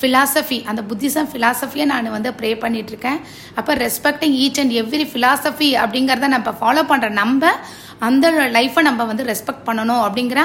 ஃபிலாசபி 0.00 0.58
அந்த 0.70 0.82
புத்திசம் 0.90 1.28
ஃபிலாசபியை 1.32 1.84
நான் 1.92 2.10
வந்து 2.16 2.30
ப்ரே 2.40 2.50
பண்ணிட்டு 2.64 2.92
இருக்கேன். 2.94 3.20
அப்போ 3.60 3.74
respecting 3.84 4.36
each 4.44 4.60
and 4.62 4.74
every 4.82 5.06
philosophy 5.12 5.68
அப்படிங்கிறத 5.84 6.30
நம்ம 6.36 6.54
ஃபாலோ 6.60 6.84
பண்ணுற 6.90 7.10
நம்ம 7.22 7.52
அந்த 8.06 8.26
லைஃப்பை 8.56 8.82
நம்ம 8.88 9.04
வந்து 9.10 9.28
ரெஸ்பெக்ட் 9.32 9.66
பண்ணணும் 9.68 10.02
அப்படிங்கிற 10.06 10.40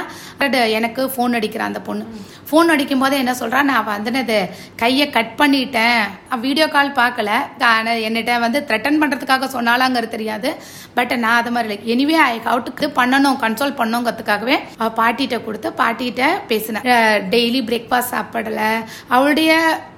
எனக்கு 0.79 1.01
ஃபோன் 1.13 1.35
அடிக்கிறான் 1.39 1.71
அந்த 1.71 1.81
பொண்ணு. 1.87 2.03
ஃபோன் 2.49 2.71
அடிக்கும் 2.73 3.01
போது 3.03 3.15
என்ன 3.21 3.33
சொல்றா? 3.39 3.59
நான் 3.69 3.87
வந்துனது 3.89 4.37
கையை 4.81 5.05
கட் 5.15 5.33
பண்ணிட்டேன். 5.41 5.99
வீடியோ 6.45 6.67
கால் 6.75 6.89
பார்க்கல. 6.99 7.31
என்னிட்ட 8.07 8.33
வந்து 8.45 8.59
த்ரெட்டன் 8.69 8.99
பண்ணுறதுக்காக 9.01 9.47
சொன்னாலாங்கிறது 9.55 10.15
தெரியாது. 10.15 10.49
பட் 10.97 11.13
நான் 11.23 11.37
அது 11.41 11.51
மாதிரி 11.55 11.75
எனிவே 11.93 12.15
ஐ 12.29 12.35
ஹவுட்டுக்கு 12.47 12.85
பண்ணணும் 12.99 13.37
கன்சோல் 13.43 13.75
பண்ணோங்கிறதுக்காகவே 13.81 14.55
அவள் 14.79 14.95
பாட்டிகிட்ட 15.01 15.37
கொடுத்து 15.47 15.71
பாட்டிகிட்ட 15.81 16.23
பேசினேன். 16.51 16.87
டெய்லி 17.33 17.61
பிரேக்ஃபாஸ்ட் 17.69 18.13
சாப்பிடல. 18.15 18.61
அவளுடைய 19.15 19.51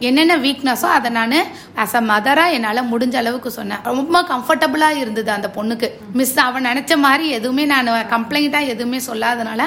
என்னென்ன 0.10 0.38
வீக்னஸோ 0.46 0.90
அதை 0.98 1.12
நான் 1.20 1.38
அஸ் 1.84 1.98
அ 2.00 2.04
மதராக 2.12 2.56
என்னால் 2.58 2.90
முடிஞ்ச 2.92 3.16
அளவுக்கு 3.22 3.52
சொன்னேன். 3.60 3.82
ரொம்ப 3.92 4.18
கம்ஃபர்டபுளாக 4.34 5.02
இருந்தது 5.04 5.32
அந்த 5.38 5.52
பொண்ணுக்கு. 5.58 5.90
மிஸ் 6.20 6.38
அவன் 6.48 6.68
நினச்ச 6.70 6.92
மாதிரி 7.08 7.28
எதுவும் 7.38 7.51
எதுவுமே 7.52 7.64
நான் 7.72 7.88
கம்ப்ளைண்ட்டாக 8.12 8.72
எதுவுமே 8.74 9.00
சொல்லாதனால 9.08 9.62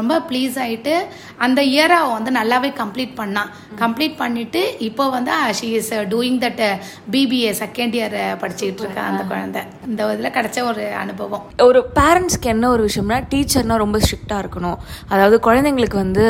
ரொம்ப 0.00 0.14
ப்ளீஸ் 0.28 0.56
ஆயிட்டு 0.64 0.94
அந்த 1.44 1.60
இயரை 1.74 1.96
அவன் 2.02 2.16
வந்து 2.18 2.32
நல்லாவே 2.38 2.70
கம்ப்ளீட் 2.80 3.14
பண்ணான். 3.20 3.50
கம்ப்ளீட் 3.82 4.16
பண்ணிட்டு 4.22 4.62
இப்போ 4.88 5.04
வந்து 5.16 5.32
she 5.60 5.68
is 5.80 5.90
doing 6.14 6.38
that 6.44 6.62
BBA 7.14 7.52
second 7.62 7.96
year 7.98 8.16
படிச்சுக்கிட்டு 8.42 8.84
இருக்கா 8.84 9.04
அந்த 9.10 9.22
குழந்தை. 9.32 9.62
இந்த 9.88 10.08
இதில் 10.14 10.34
கிடைச்ச 10.38 10.58
ஒரு 10.70 10.84
அனுபவம். 11.02 11.44
ஒரு 11.68 11.82
பேரண்ட்ஸ்க்கு 11.98 12.52
என்ன 12.54 12.70
ஒரு 12.74 12.82
விஷயம்னா 12.88 13.18
டீச்சர்னா 13.32 13.78
ரொம்ப 13.84 13.98
ஸ்ட்ரிக்டாக 14.04 14.42
இருக்கணும். 14.44 14.78
அதாவது 15.12 15.38
குழந்தைங்களுக்கு 15.48 15.98
வந்து 16.04 16.24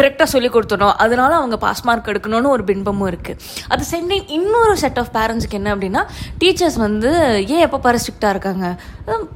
கரெக்டாக 0.00 0.28
சொல்லி 0.34 0.50
கொடுத்துடணும். 0.56 0.96
அதனால 1.06 1.32
அவங்க 1.40 1.58
பாஸ் 1.66 1.84
மார்க் 1.88 2.12
எடுக்கணும்னு 2.14 2.54
ஒரு 2.56 2.64
பின்பமும் 2.70 3.10
இருக்குது 3.12 3.40
அது 3.72 3.84
சேம் 3.92 4.08
டைம் 4.12 4.28
இன்னொரு 4.38 4.74
செட் 4.84 5.00
ஆஃப் 5.02 5.12
பேரண்ட்ஸ்க்கு 5.18 5.58
என்ன 5.60 5.74
அப்படின்னா 5.74 6.04
டீச்சர்ஸ் 6.42 6.78
வந்து 6.86 7.10
ஏன் 7.54 7.64
எப்போ 7.66 7.80
பாரு 7.86 8.00
ஸ்ட்ரிக்டாக 8.04 8.34
இருக்காங்க? 8.34 8.66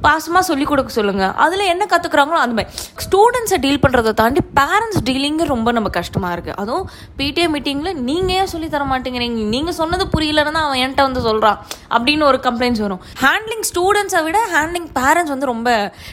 பாசமாக 0.07 0.45
சொல்லி 0.49 0.65
கொடுக்க 0.71 0.91
சொல்லுங்கள் 0.97 1.35
அதில் 1.45 1.71
என்ன 1.73 1.85
கற்றுக்குறாங்களோ 1.93 2.41
அந்த 2.45 2.55
மாதிரி. 2.59 2.71
ஸ்டூடெண்ட்ஸை 3.13 3.57
டீல் 3.63 3.81
பண்ணுறதை 3.81 4.11
தாண்டி 4.19 4.41
பேரண்ட்ஸ் 4.59 5.01
டீலிங்கு 5.07 5.45
ரொம்ப 5.51 5.69
நம்ம 5.77 5.89
கஷ்டமாக 5.97 6.35
இருக்குது 6.37 6.57
அதுவும் 6.63 6.87
பிடிஏ 7.19 7.47
மீட்டிங்கில் 7.55 7.99
நீங்கள் 8.07 8.37
ஏன் 8.37 8.49
சொல்லி 8.53 8.69
தர 8.75 8.85
மாட்டேங்கிறீங்க? 8.93 9.43
நீங்கள் 9.55 9.77
சொன்னது 9.81 10.05
புரியலன்னு 10.15 10.55
தான் 10.57 10.67
அவன் 10.69 10.81
என்கிட்ட 10.85 11.05
வந்து 11.09 11.23
சொல்கிறான் 11.27 11.59
அப்படின்னு 11.97 12.25
ஒரு 12.31 12.39
கம்ப்ளைண்ட்ஸ் 12.47 12.83
வரும். 12.85 13.03
ஹேண்ட்லிங் 13.25 13.67
ஸ்டூடெண்ட்ஸை 13.71 14.23
விட 14.29 14.39
ஹேண்ட்லிங் 14.55 14.89
பேரண்ட்ஸ் 14.99 15.35
வந்து 15.35 15.51
ரொம்ப 15.53 15.69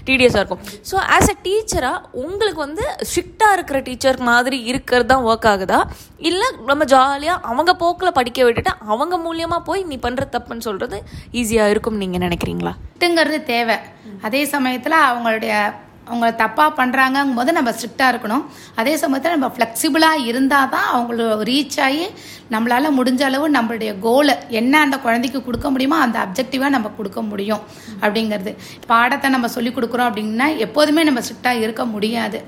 டீடியஸாக 0.10 0.41
இருக்கும். 0.41 0.62
ஸோ 0.91 0.96
ஆஸ் 1.18 1.32
அ 1.34 1.38
டீச்சராக 1.48 2.03
உங்களுக்கு 2.25 2.62
வந்து 2.68 2.86
ஸ்ட்ரிக்டாக 3.12 3.56
இருக்கிற 3.58 3.79
டீச்சர் 3.89 4.22
மாதிரி 4.32 4.60
இருக்கிறது 4.72 5.10
தான் 5.13 5.25
ஒர்க் 5.32 5.50
ஆகுதா? 5.56 5.82
இல்லை 6.29 6.50
நம்ம 6.72 6.86
ஜாலியாக 6.96 7.39
அவங்க 7.51 7.74
போக்கில் 7.84 8.18
படிக்க 8.22 8.39
விட்டுட்டு 8.48 8.74
அவங்க 8.94 9.18
மூலியமாக 9.27 9.63
போய் 9.70 9.89
நீ 9.91 9.98
பண்ணுற 10.08 10.25
தப்புன்னு 10.38 10.65
சொல்கிறது 10.70 11.00
ஈஸியாக 11.41 11.74
இருக்கும் 11.75 12.01
நீங்கள் 12.06 12.25
நினைக்கிறீங்களா? 12.27 12.74
ஸ்ட்ரிக்ட்டுங்கிறது 12.88 13.39
தேவை. 13.56 13.77
அதே 14.27 14.41
சமயத்தில் 14.56 15.03
அவங்களுடைய 15.10 15.53
அவங்க 16.10 16.28
தப்பாக 16.42 16.72
பண்ணுறாங்கும் 16.80 17.34
போது 17.39 17.51
நம்ம 17.58 17.74
ஸ்ட்ரிக்டாக 17.78 18.12
இருக்கணும். 18.13 18.44
அதே 18.82 18.94
சமயத்தில் 19.04 19.36
நம்ம 19.36 19.50
ஃப்ளெக்சிபிளாக 19.56 20.25
இருந்தால் 20.30 20.70
தான் 20.75 20.88
அவங்கள 20.96 21.28
ரீச் 21.50 21.80
ஆகி 21.88 22.06
நம்மளால் 22.54 22.96
முடிஞ்ச 23.00 23.22
அளவு 23.30 23.48
நம்மளுடைய 23.58 23.92
கோலை 24.06 24.36
என்ன 24.60 24.80
அந்த 24.86 24.98
குழந்தைக்கு 25.06 25.39
கொடுக்க 25.48 25.68
முடியுமோ 25.74 25.98
அந்த 26.06 26.18
அப்ஜெக்டிவாக 26.25 26.75
நம்ம 26.75 26.92
கொடுக்க 27.00 27.22
முடியும். 27.32 27.63
அப்படிங்கிறது. 28.04 28.54
பாடத்தை 28.92 29.30
நம்ம 29.36 29.50
சொல்லி 29.58 29.74
கொடுக்குறோம் 29.75 30.10
அப்படின்னா 30.10 30.48
எப்போதுமே 30.68 31.04
நம்ம 31.10 31.22
ஸ்ட்ரிக்டாக 31.28 31.63
இருக்க 31.66 31.86
முடியாது. 31.96 32.39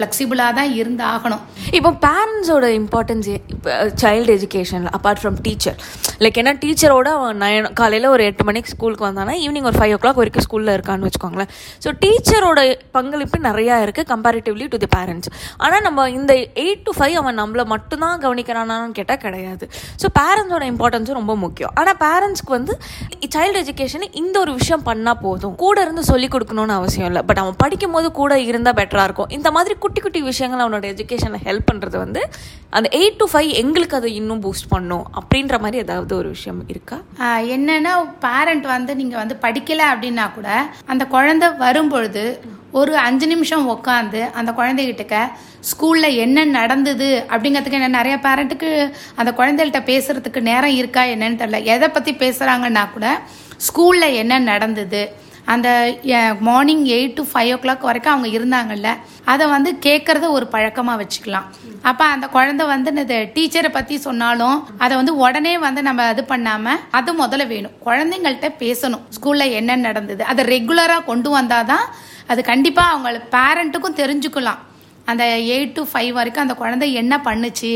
ஃப்ளெக்சிபிளாக 0.00 0.52
தான் 0.58 0.70
இருந்து 0.80 1.04
ஆகணும் 1.14 1.42
இப்போ 1.78 1.90
பேரண்ட்ஸோட 2.04 2.66
இம்பார்ட்டன்ஸ் 2.80 3.26
இப்போ 3.54 3.70
சைல்டு 4.02 4.34
எஜுகேஷனில் 4.38 4.92
அப்பார்ட் 4.98 5.20
ஃப்ரம் 5.22 5.36
டீச்சர் 5.46 5.76
லைக் 6.24 6.38
ஏன்னா 6.40 6.52
டீச்சரோட 6.62 7.08
அவன் 7.18 7.38
நயன் 7.42 7.68
காலையில் 7.80 8.06
ஒரு 8.14 8.22
எட்டு 8.28 8.44
மணிக்கு 8.48 8.70
ஸ்கூலுக்கு 8.74 9.04
வந்தானா 9.06 9.34
ஈவினிங் 9.44 9.66
ஒரு 9.70 9.78
ஃபைவ் 9.80 9.92
ஓ 9.96 9.98
கிளாக் 10.02 10.20
வரைக்கும் 10.20 10.44
ஸ்கூலில் 10.46 10.72
இருக்கான்னு 10.76 11.06
வச்சுக்கோங்களேன். 11.08 11.50
ஸோ 11.84 11.88
டீச்சரோட 12.04 12.60
பங்களிப்பு 12.96 13.38
நிறையா 13.48 13.76
இருக்குது 13.84 14.08
கம்பேரிட்டிவ்லி 14.12 14.66
டு 14.72 14.80
தி 14.84 14.88
பேரண்ட்ஸ் 14.96 15.30
ஆனால் 15.64 15.84
நம்ம 15.86 16.08
இந்த 16.18 16.32
எயிட் 16.64 16.82
டு 16.88 16.94
ஃபைவ் 16.98 17.16
அவன் 17.22 17.38
நம்மளை 17.42 17.66
மட்டும்தான் 17.74 18.16
கவனிக்கிறானான்னு 18.24 18.96
கேட்டால் 18.98 19.22
கிடையாது. 19.26 19.66
ஸோ 20.02 20.08
பேரண்ட்ஸோட 20.20 20.64
இம்பார்ட்டன்ஸும் 20.72 21.18
ரொம்ப 21.20 21.36
முக்கியம். 21.44 21.74
ஆனால் 21.82 21.98
பேரண்ட்ஸ்க்கு 22.04 22.56
வந்து 22.58 22.76
சைல்டு 23.36 23.58
எஜுகேஷன் 23.64 24.06
இந்த 24.22 24.36
ஒரு 24.44 24.52
விஷயம் 24.60 24.86
பண்ணால் 24.90 25.20
போதும். 25.24 25.54
கூட 25.64 25.76
இருந்து 25.86 26.04
சொல்லிக் 26.12 26.34
கொடுக்கணும்னு 26.34 26.76
அவசியம் 26.80 27.08
இல்லை. 27.10 27.22
பட் 27.28 27.40
அவன் 27.44 27.58
படிக்கும் 27.64 27.94
போது 27.96 28.08
கூட 28.20 28.32
இருந்தால் 28.50 28.78
பெட்டராக 28.80 29.06
இருக்கும். 29.08 29.30
இந்த 29.38 29.48
மாதிரி 29.56 29.74
குட்டி 29.90 30.02
குட்டி 30.02 30.20
விஷயங்கள் 30.22 30.60
அவனோட 30.62 30.84
எஜுகேஷனை 30.92 31.38
ஹெல்ப் 31.46 31.68
பண்ணுறது 31.68 31.96
வந்து 32.02 32.20
அந்த 32.76 32.88
எயிட் 32.98 33.16
டு 33.20 33.26
ஃபைவ் 33.30 33.48
எங்களுக்கு 33.60 33.96
அதை 33.98 34.10
இன்னும் 34.18 34.42
பூஸ்ட் 34.44 34.68
பண்ணும் 34.68 35.06
அப்படின்ற 35.20 35.54
மாதிரி 35.62 35.78
ஏதாவது 35.84 36.12
ஒரு 36.18 36.28
விஷயம் 36.34 36.60
இருக்கா? 36.72 36.96
என்னன்னா 37.54 37.92
பேரண்ட் 38.24 38.66
வந்து 38.74 38.94
நீங்கள் 39.00 39.20
வந்து 39.22 39.36
படிக்கலை 39.44 39.86
அப்படின்னா 39.92 40.26
கூட 40.34 40.48
அந்த 40.92 41.04
குழந்தை 41.14 41.48
வரும்பொழுது 41.64 42.24
ஒரு 42.80 42.92
அஞ்சு 43.06 43.26
நிமிஷம் 43.26 43.66
உட்காந்து 43.74 44.20
அந்த 44.40 44.50
குழந்தைகிட்டக்க 44.58 45.16
ஸ்கூலில் 45.70 46.18
என்ன 46.24 46.44
நடந்தது? 46.58 47.10
அப்படிங்கிறதுக்கு 47.32 47.80
என்ன 47.80 47.90
நிறைய 47.98 48.18
பேரண்ட்டுக்கு 48.26 48.70
அந்த 49.20 49.32
குழந்தைகள்கிட்ட 49.40 49.82
பேசுகிறதுக்கு 49.90 50.42
நேரம் 50.50 50.78
இருக்கா 50.80 51.04
என்னன்னு 51.14 51.40
தெரில 51.42 51.60
எதை 51.74 51.88
பற்றி 51.88 52.14
பேசுகிறாங்கன்னா 52.22 52.84
கூட 52.94 53.08
ஸ்கூலில் 53.66 54.16
என்ன 54.22 54.38
நடந்தது? 54.52 55.02
அந்த 55.52 55.68
morning 56.48 56.84
eight 56.96 57.16
to 57.18 57.22
five 57.30 57.50
o'clock 57.64 57.88
வரைக்கும் 57.88 58.14
அவங்க 58.14 58.28
இருந்தாங்கல்ல 58.38 58.90
அதை 59.32 59.44
வந்து 59.54 59.70
கேட்கறத 59.86 60.26
ஒரு 60.36 60.46
பழக்கமாக 60.54 61.00
வச்சுக்கலாம். 61.02 61.48
அப்போ 61.90 62.04
அந்த 62.14 62.26
குழந்தை 62.36 62.64
வந்து 62.72 63.16
டீச்சரை 63.36 63.70
பற்றி 63.72 63.96
சொன்னாலும் 64.06 64.58
அதை 64.84 64.94
வந்து 65.00 65.14
உடனே 65.24 65.54
வந்து 65.66 65.82
நம்ம 65.88 66.08
இது 66.14 66.24
பண்ணாமல் 66.32 66.80
அது 67.00 67.12
முதல்ல 67.22 67.46
வேணும். 67.52 67.76
குழந்தைங்கள்ட்ட 67.88 68.50
பேசணும். 68.64 69.04
ஸ்கூலில் 69.18 69.56
என்ன 69.60 69.76
நடந்தது 69.88 70.24
அதை 70.32 70.44
ரெகுலராக 70.54 71.08
கொண்டு 71.10 71.30
வந்தாதான் 71.38 71.86
அது 72.32 72.40
கண்டிப்பாக 72.50 72.92
அவங்க 72.94 73.22
பேரண்ட்டுக்கும் 73.36 74.00
தெரிஞ்சுக்கலாம். 74.02 74.60
அந்த 75.10 75.24
எயிட் 75.54 75.74
டு 75.76 75.82
ஃபைவ் 75.90 76.12
வரைக்கும் 76.18 76.44
அந்த 76.44 76.56
குழந்தை 76.62 76.88
என்ன 77.02 77.14
பண்ணுச்சு? 77.28 77.72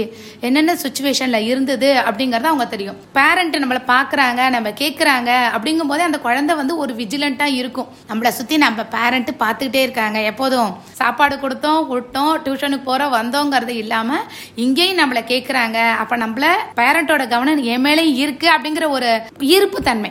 என்னென்ன 0.47 0.77
சுச்சுவேஷனில் 0.85 1.47
இருந்தது 1.51 1.91
அப்படிங்கறது 2.09 2.51
அவங்க 2.53 2.67
தெரியும். 2.75 2.99
பேரண்ட் 3.19 3.57
நம்மளை 3.63 3.83
பார்க்குறாங்க 3.93 4.41
நம்ம 4.57 4.73
கேட்குறாங்க 4.83 5.31
அப்படிங்கும் 5.57 5.91
போதே 5.93 6.05
அந்த 6.09 6.21
குழந்தை 6.27 6.55
வந்து 6.61 6.77
ஒரு 6.85 6.95
விஜிலண்ட்டாக 7.01 7.59
இருக்கும். 7.61 7.89
நம்மளை 8.11 8.33
சுற்றி 8.39 8.59
நம்ம 8.67 8.87
பேரண்ட் 8.97 9.31
பார்த்துக்கிட்டே 9.45 9.83
இருக்காங்க. 9.87 10.19
எப்போதும் 10.33 10.73
சாப்பாடு 11.01 11.37
கொடுத்தோம் 11.45 11.81
விட்டோம் 11.93 12.33
டியூஷனுக்கு 12.45 12.89
போகிறோம் 12.91 13.15
வந்தோங்கிறது 13.19 13.75
இல்லாமல் 13.83 14.25
இங்கேயும் 14.65 15.01
நம்மளை 15.03 15.23
கேட்குறாங்க 15.33 15.79
அப்போ 16.03 16.15
நம்மள 16.25 16.47
பேரண்டோட 16.81 17.23
கவனம் 17.33 17.63
என் 17.73 17.85
மேலேயும் 17.87 18.19
இருக்கு 18.25 18.49
அப்படிங்கிற 18.55 18.87
ஒரு 18.97 19.11
ஈர்ப்பு 19.55 19.79
தன்மை. 19.89 20.11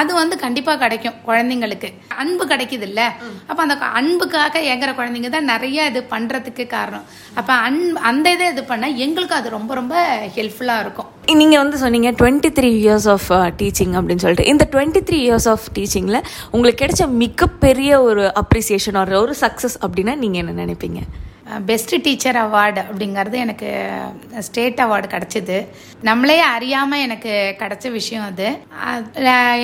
அது 0.00 0.10
வந்து 0.20 0.34
கண்டிப்பாக 0.44 0.78
கிடைக்கும் 0.84 1.18
குழந்தைங்களுக்கு. 1.28 1.88
அன்பு 2.22 2.44
கிடைக்குது 2.52 2.86
இல்ல? 2.90 3.00
அப்போ 3.48 3.60
அந்த 3.66 3.76
அன்புக்காக 4.00 4.60
ஏங்குற 4.72 4.90
குழந்தைங்க 4.98 5.30
தான் 5.34 5.50
நிறைய 5.52 5.88
இது 5.90 6.00
பண்ணுறதுக்கு 6.14 6.48
காரணம். 6.52 7.04
அப்போ 7.34 7.52
அன் 7.52 7.96
அந்த 7.96 8.32
இதை 8.32 8.46
இது 8.52 8.64
பண்ணால் 8.68 8.94
எங்களுக்கு 8.94 9.34
அது 9.34 9.50
ரொம்ப 9.50 9.74
ரொம்ப 9.74 9.94
ஹெல்ப்ஃபுல்லாக 10.36 10.80
இருக்கும். 10.80 11.08
நீங்கள் 11.40 11.58
வந்து 11.58 11.78
சொன்னீங்க 11.78 12.10
twenty 12.10 12.50
three 12.58 12.70
years 12.84 13.08
of 13.14 13.28
teaching 13.32 13.94
அப்படின்னு 13.98 14.24
சொல்லிட்டு. 14.24 14.50
இந்த 14.52 14.68
டுவெண்ட்டி 14.72 15.02
த்ரீ 15.08 15.18
இயர்ஸ் 15.26 15.48
ஆஃப் 15.48 15.66
டீச்சிங்கில் 15.74 16.22
உங்களுக்கு 16.50 16.84
கிடைச்ச 16.84 17.08
மிகப்பெரிய 17.08 18.02
ஒரு 18.02 18.32
அப்ரிசியேஷன் 18.42 19.18
ஒரு 19.20 19.34
சக்ஸஸ் 19.40 19.76
அப்படின்னா 19.86 20.14
நீங்கள் 20.14 20.46
என்ன 20.46 20.64
நினைப்பீங்க? 20.64 21.00
பெஸ்ட் 21.68 21.94
டீச்சர் 22.06 22.38
அவார்டு 22.42 22.80
அப்படிங்கிறது 22.88 23.36
எனக்கு 23.44 23.68
ஸ்டேட் 24.46 24.80
அவார்டு 24.84 25.08
கிடச்சிது. 25.14 25.58
நம்மளே 26.08 26.36
அறியாமல் 26.54 27.02
எனக்கு 27.06 27.32
கிடச்ச 27.62 27.90
விஷயம் 27.96 28.26
அது. 28.30 28.48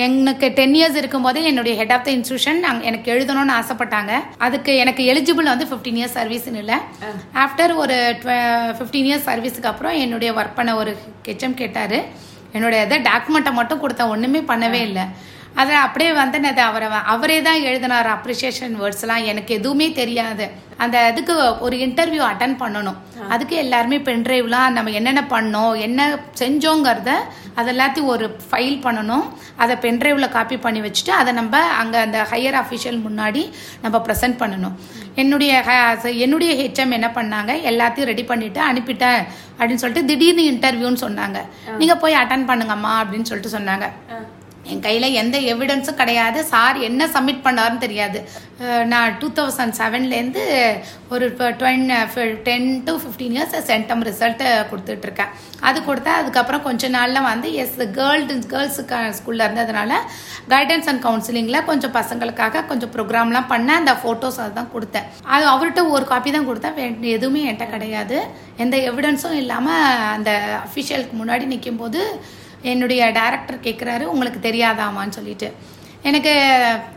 எனக்கு 0.07 0.47
டென் 0.59 0.75
இயர்ஸ் 0.79 0.99
இருக்கும்போதே 1.01 1.43
என்னுடைய 1.51 1.73
ஹெட் 1.79 1.93
ஆஃப் 1.95 2.05
த 2.07 2.11
இன்ஸ்டியூஷன் 2.17 2.59
எனக்கு 2.89 3.07
எழுதணும்னு 3.15 3.55
ஆசைப்பட்டாங்க. 3.59 4.13
அதுக்கு 4.47 4.73
எனக்கு 4.83 5.03
எலிஜிபிள் 5.13 5.51
வந்து 5.53 5.69
ஃபிஃப்டீன் 5.71 5.99
இயர்ஸ் 6.01 6.17
சர்வீஸ்னு 6.19 6.61
இல்லை. 6.63 6.79
ஆஃப்டர் 7.45 7.73
ஒரு 7.83 7.97
ஃபிஃப்டீன் 8.79 9.09
இயர்ஸ் 9.09 9.29
சர்வீஸுக்கு 9.31 9.71
அப்புறம் 9.73 9.97
என்னுடைய 10.05 10.31
ஒர்க் 10.39 10.57
பண்ண 10.59 10.75
ஒரு 10.83 10.93
ஹெச்எம் 11.29 11.59
கேட்டார். 11.63 11.97
என்னுடைய 12.57 12.83
இதை 12.85 12.97
டாக்குமெண்ட்டை 13.07 13.53
மட்டும் 13.61 13.81
கொடுத்தா 13.81 14.05
ஒன்றுமே 14.15 14.39
பண்ணவே 14.51 14.81
இல்லை. 14.89 15.05
அதை 15.61 15.75
அப்படியே 15.85 16.11
வந்து 16.21 16.37
நான் 16.43 16.53
அதை 16.53 16.63
அவரை 16.69 16.87
அவரே 17.13 17.37
தான் 17.47 17.63
எழுதினார் 17.69 18.09
அப்ரிசியேஷன் 18.15 18.73
வேர்ட்ஸ்லாம் 18.81 19.27
எனக்கு 19.31 19.51
எதுவுமே 19.59 19.87
தெரியாது. 19.99 20.45
அந்த 20.83 20.97
இதுக்கு 21.11 21.35
ஒரு 21.65 21.75
இன்டர்வியூ 21.85 22.23
அட்டன் 22.29 22.55
பண்ணணும். 22.61 22.97
அதுக்கு 23.33 23.55
எல்லாருமே 23.63 23.97
பென்ட்ரைவ்லாம் 24.09 24.75
நம்ம 24.75 24.91
என்னென்ன 24.99 25.21
பண்ணோம் 25.33 25.73
என்ன 25.87 26.01
செஞ்சோங்கிறத 26.41 27.11
அது 27.59 27.71
எல்லாத்தையும் 27.73 28.11
ஒரு 28.15 28.25
ஃபைல் 28.49 28.77
பண்ணணும். 28.85 29.25
அதை 29.63 29.75
பென்ட்ரைவில் 29.85 30.33
காப்பி 30.35 30.57
பண்ணி 30.65 30.81
வச்சுட்டு 30.85 31.13
அதை 31.21 31.31
நம்ம 31.39 31.63
அங்கே 31.81 31.99
அந்த 32.05 32.19
ஹையர் 32.31 32.59
அஃபிஷியல் 32.61 32.99
முன்னாடி 33.07 33.43
நம்ம 33.83 34.01
ப்ரெசென்ட் 34.07 34.39
பண்ணணும். 34.43 34.77
என்னுடைய 35.21 35.51
என்னுடைய 36.25 36.51
ஹெச்எம் 36.61 36.95
என்ன 36.99 37.07
பண்ணாங்க? 37.19 37.51
எல்லாத்தையும் 37.71 38.09
ரெடி 38.13 38.25
பண்ணிட்டு 38.31 38.61
அனுப்பிட்டேன் 38.69 39.21
அப்படின்னு 39.57 39.83
சொல்லிட்டு 39.83 40.09
திடீர்னு 40.11 40.45
இன்டர்வியூன்னு 40.53 41.03
சொன்னாங்க. 41.07 41.39
நீங்கள் 41.81 42.01
போய் 42.03 42.21
அட்டன் 42.23 42.49
பண்ணுங்கம்மா 42.51 42.93
அப்படின்னு 43.03 43.29
சொல்லிட்டு 43.31 43.57
சொன்னாங்க. 43.57 43.87
என் 44.73 44.83
கையில் 44.87 45.15
எந்த 45.21 45.37
எவிடன்ஸும் 45.53 45.99
கிடையாது. 46.01 46.39
சார் 46.53 46.77
என்ன 46.89 47.07
சப்மிட் 47.15 47.45
பண்ணாருன்னு 47.47 47.83
தெரியாது. 47.85 48.19
நான் 48.91 49.15
டூ 49.21 49.27
தௌசண்ட் 49.37 49.75
செவன்லேருந்து 49.79 50.43
ஒரு 51.13 51.25
டுவென் 51.59 51.83
ten 52.47 52.69
to 52.87 52.93
fifteen 53.01 53.35
years 53.37 53.57
centum 53.69 54.01
result 54.07 54.47
கொடுத்துட்ருக்கேன். 54.69 55.33
அது 55.67 55.77
கொடுத்தா 55.89 56.13
அதுக்கப்புறம் 56.21 56.63
கொஞ்ச 56.67 56.89
நாளில் 56.95 57.27
வந்து 57.29 57.49
எஸ் 57.63 57.77
கேர்ள் 57.97 58.23
கேர்ள்ஸுக்கு 58.53 58.97
ஸ்கூலில் 59.19 59.45
இருந்ததுனால 59.47 59.91
கைடன்ஸ் 60.53 60.89
அண்ட் 60.91 61.03
கவுன்சிலிங்கில் 61.05 61.67
கொஞ்சம் 61.69 61.95
பசங்களுக்காக 61.99 62.65
கொஞ்சம் 62.71 62.93
ப்ரோக்ராம்லாம் 62.95 63.51
பண்ணேன் 63.53 63.81
அந்த 63.81 63.95
ஃபோட்டோஸ் 64.01 64.41
அதுதான் 64.45 64.73
கொடுத்தேன். 64.75 65.07
அது 65.35 65.45
அவர்கிட்ட 65.53 65.83
ஒரு 65.97 66.07
காப்பி 66.13 66.31
தான் 66.37 66.49
கொடுத்தேன். 66.49 66.97
எதுவுமே 67.17 67.43
என்கிட்ட 67.45 67.67
கிடையாது. 67.75 68.17
எந்த 68.65 68.75
எவிடன்ஸும் 68.89 69.39
இல்லாமல் 69.43 69.87
அந்த 70.17 70.31
அஃபிஷியலுக்கு 70.65 71.15
முன்னாடி 71.21 71.45
நிற்கும்போது 71.53 72.01
என்னுடைய 72.61 73.11
டேரக்டர் 73.19 73.63
கேட்குறாரு 73.63 74.01
உங்களுக்கு 74.01 74.39
தெரியாதாமான்னு 74.49 75.09
சொல்லிட்டு. 75.09 75.53
எனக்கு 76.01 76.33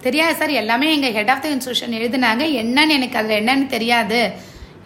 தெரியாது 0.01 0.37
சார் 0.37 0.51
எல்லாமே 0.51 0.95
எங்கள் 0.95 1.13
ஹெட் 1.13 1.31
ஆஃப் 1.31 1.43
த 1.43 1.49
இன்ஸ்டியூஷன் 1.49 1.97
எழுதுனாங்க. 2.01 2.45
என்னன்னு 2.63 2.97
எனக்கு 2.99 3.19
அதில் 3.19 3.39
என்னன்னு 3.43 3.67
தெரியாது. 3.67 4.21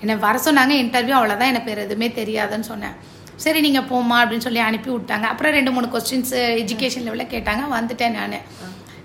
என்னை 0.00 0.16
வர 0.16 0.40
சொன்னாங்க 0.44 0.74
இன்டர்வியூ 0.82 1.14
அவ்வளோதான் 1.18 1.52
எனக்கு 1.52 1.70
வேறு 1.72 1.82
எதுவுமே 1.82 2.08
தெரியாதுன்னு 2.08 2.68
சொன்னேன். 2.72 2.96
சரி 3.36 3.60
நீங்கள் 3.60 3.86
போம்மா 3.90 4.16
அப்படின்னு 4.22 4.46
சொல்லி 4.46 4.58
அனுப்பி 4.58 4.90
விட்டாங்க. 4.90 5.26
அப்புறம் 5.32 5.52
ரெண்டு 5.52 5.70
மூணு 5.72 5.86
கொஸ்டின்ஸ் 5.94 6.34
எஜுகேஷன் 6.62 7.06
லெவலில் 7.06 7.32
கேட்டாங்க 7.34 7.62
வந்துட்டேன் 7.76 8.16
நான். 8.18 8.40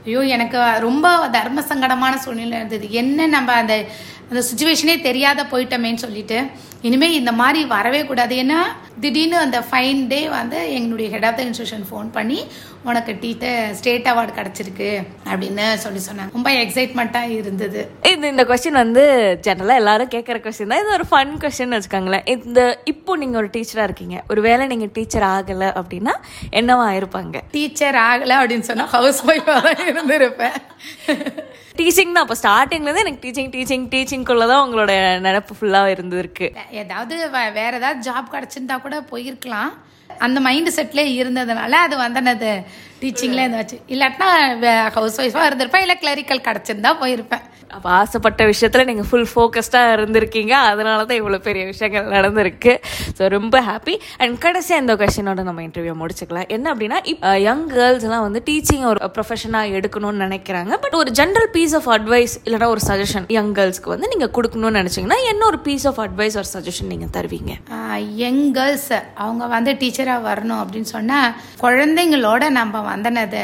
ஐயோ 0.06 0.22
எனக்கு 0.22 0.60
ரொம்ப 0.80 1.30
தர்ம 1.32 1.62
சங்கடமான 1.62 2.14
சூழ்நிலை 2.16 2.58
இருந்தது. 2.58 2.92
என்ன 2.92 3.28
நம்ம 3.28 3.52
அந்த 3.52 3.86
அந்த 4.30 4.42
சுச்சுவேஷனே 4.48 4.96
தெரியாத 5.10 5.44
போயிட்டோமேன்னு 5.52 6.04
சொல்லிட்டு 6.06 6.40
இனிமேல் 6.88 7.16
இந்த 7.20 7.32
மாதிரி 7.40 7.62
வரவே 7.76 8.02
கூடாது. 8.10 8.34
ஏன்னா 8.42 8.60
திடீர்னு 9.04 9.38
அந்த 9.46 9.60
ஃபைன் 9.70 10.02
டே 10.12 10.20
வந்து 10.36 10.60
எங்களுடைய 10.76 11.08
head 11.14 11.26
of 11.30 11.38
the 11.40 11.42
institution 11.48 11.84
phone 11.90 12.10
பண்ணி 12.18 12.38
உனக்கு 12.90 13.12
டீச்சர் 13.24 13.74
ஸ்டேட் 13.80 14.08
அவார்டு 14.12 14.34
கிடச்சிருக்கு 14.38 14.90
அப்படின்னு 15.32 15.66
சொல்லி 15.86 16.02
சொன்னாங்க. 16.08 16.32
ரொம்ப 16.38 16.52
எக்ஸைட்மெண்ட்டாக 16.62 17.34
இருந்தது. 17.40 17.82
இது 18.12 18.32
இந்த 18.34 18.46
கொஸ்டின் 18.52 18.82
வந்து 18.84 19.04
ஜெனரலாக 19.48 19.82
எல்லாரும் 19.82 20.14
கேட்குற 20.16 20.40
கொஸ்டின் 20.46 20.72
தான். 20.74 20.84
இது 20.84 20.96
ஒரு 20.98 21.08
ஃபன் 21.12 21.36
கொஸ்டின் 21.44 21.76
வச்சுக்கோங்களேன். 21.78 22.26
இந்த 22.36 22.62
இப்போ 22.94 23.18
நீங்கள் 23.24 23.42
ஒரு 23.42 23.52
டீச்சராக 23.58 23.90
இருக்கீங்க. 23.90 24.18
ஒரு 24.32 24.44
வேளை 24.48 24.66
நீங்கள் 24.74 24.94
டீச்சர் 25.00 25.28
ஆகலை 25.36 25.72
அப்படின்னா 25.82 26.16
என்னவா 26.62 26.88
இருப்பாங்க? 27.00 27.38
டீச்சர் 27.58 28.00
ஆகலை 28.10 28.38
அப்படின்னு 28.42 28.70
சொன்னால் 28.72 28.94
ஹவுஸ் 28.98 29.22
ஒய்ஃபாக 29.32 29.62
தான் 29.68 29.86
இருந்திருப்பேன். 29.92 30.60
டீச்சிங் 31.80 32.16
தான். 32.16 32.26
அப்போ 32.26 32.38
ஸ்டார்டிங்லேருந்து 32.44 33.04
எனக்கு 33.06 33.24
டீச்சிங் 33.26 33.52
டீச்சிங் 33.56 33.86
டீச்சிங்குள்ளே 33.94 34.48
தான் 34.54 34.64
உங்களோட 34.66 34.94
நினப்பு 35.28 35.54
ஃபுல்லாக 35.60 35.94
இருந்திருக்கு. 35.96 36.48
ஏதாவது 36.82 37.16
வேறு 37.38 37.78
ஏதாவது 37.80 38.00
ஜாப் 38.10 38.34
கிடச்சிருந்தா 38.36 38.78
கூட 38.86 38.98
போயிருக்கலாம். 39.14 39.72
அந்த 40.28 40.40
மைண்ட் 40.48 40.76
செட்ல 40.78 41.04
இருந்ததுனால 41.20 41.72
அது 41.86 41.98
வந்தனது. 42.06 42.52
டீச்சிங்ல 43.02 43.44
இருந்துச்சு. 43.46 43.78
இல்லாட்டினா 43.94 44.30
ஹவுஸ் 44.96 45.20
ஒய்ஃபா 45.24 45.44
இருந்திருப்பேன் 45.50 45.84
இல்லை 45.86 45.96
கிளரிக்கல் 46.02 46.46
கிடைச்சிருந்தா 46.48 46.92
போயிருப்பேன். 47.04 47.46
அப்போ 47.76 47.90
ஆசைப்பட்ட 47.98 48.44
விஷயத்தில் 48.50 48.88
நீங்கள் 48.90 49.08
ஃபுல் 49.10 49.28
ஃபோக்கஸ்டாக 49.32 49.90
இருந்திருக்கீங்க. 49.96 50.54
அதனால 50.70 51.00
தான் 51.10 51.20
இவ்வளோ 51.20 51.38
பெரிய 51.48 51.64
விஷயங்கள் 51.70 52.08
நடந்திருக்கு. 52.16 52.72
ஸோ 53.18 53.24
ரொம்ப 53.36 53.56
ஹாப்பி 53.68 53.96
அண்ட் 54.22 54.36
கடைசியாக 54.46 54.84
இந்த 54.84 54.94
கொஷினோட 55.02 55.44
நம்ம 55.50 55.64
இன்டர்வியூ 55.68 55.94
முடிச்சுக்கலாம். 56.02 56.48
என்ன 56.56 56.66
அப்படின்னா 56.74 56.98
இப்போ 57.14 57.32
யங் 57.48 57.64
கேர்ள்ஸ்லாம் 57.76 58.26
வந்து 58.28 58.42
டீச்சிங் 58.50 58.86
ஒரு 58.92 59.12
ப்ரொஃபஷனாக 59.18 59.76
எடுக்கணும்னு 59.80 60.24
நினைக்கிறாங்க. 60.26 60.72
பட் 60.86 60.98
ஒரு 61.02 61.12
ஜென்ரல் 61.20 61.50
பீஸ் 61.56 61.76
ஆஃப் 61.80 61.90
அட்வைஸ் 61.98 62.36
இல்லைனா 62.46 62.70
ஒரு 62.76 62.84
சஜஷன் 62.90 63.28
யங் 63.38 63.54
கேர்ள்ஸ்க்கு 63.60 63.94
வந்து 63.96 64.10
நீங்கள் 64.14 64.34
கொடுக்கணும்னு 64.40 64.82
நினச்சிங்கன்னா 64.82 65.20
என்ன 65.34 65.46
ஒரு 65.52 65.62
பீஸ் 65.70 65.88
ஆஃப் 65.92 66.02
அட்வைஸ் 66.08 66.38
ஒரு 66.44 66.52
சஜஷன் 66.56 66.92
நீங்கள் 66.94 67.14
தருவீங்க? 67.20 67.54
யங் 68.24 68.44
கேர்ள்ஸ் 68.60 68.92
அவங்க 69.28 69.46
வந்து 69.56 69.74
டீச்சராக 70.10 70.28
வரணும் 70.30 70.62
அப்படின்னு 70.62 70.90
சொன்னால் 70.96 71.34
குழந்தைங்களோட 71.64 72.44
நம்ம 72.60 72.82
வந்தனதை 72.92 73.44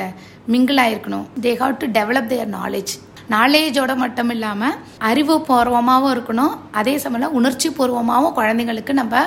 மிங்கிள் 0.53 0.79
ஆயிருக்கணும் 0.85 1.27
they 1.43 1.51
have 1.61 1.75
to 1.81 1.87
develop 1.97 2.31
their 2.31 2.49
knowledge 2.59 2.93
நாலேஜோட 3.33 3.91
மட்டும் 4.01 4.31
இல்லாமல் 4.33 4.75
அறிவு 5.09 5.35
பூர்வமாகவும் 5.47 6.11
இருக்கணும். 6.15 6.51
அதே 6.79 6.93
சமயம் 7.03 7.35
உணர்ச்சி 7.39 7.69
பூர்வமாகவும் 7.77 8.35
குழந்தைங்களுக்கு 8.39 8.93
நம்ம 8.99 9.23